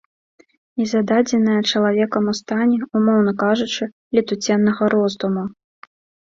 [0.85, 3.83] І зададзенае чалавекам у стане, умоўна кажучы,
[4.19, 5.43] летуценнага роздуму.